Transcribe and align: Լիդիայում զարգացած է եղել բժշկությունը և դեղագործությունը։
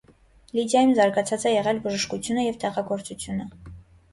Լիդիայում 0.59 0.93
զարգացած 0.99 1.45
է 1.49 1.51
եղել 1.57 1.81
բժշկությունը 1.85 2.47
և 2.49 2.59
դեղագործությունը։ 2.65 3.49